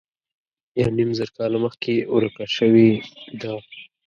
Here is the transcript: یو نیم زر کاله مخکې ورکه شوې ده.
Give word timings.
یو 0.81 0.89
نیم 0.97 1.09
زر 1.19 1.29
کاله 1.37 1.57
مخکې 1.65 1.93
ورکه 2.13 2.45
شوې 2.55 2.89
ده. 3.41 3.53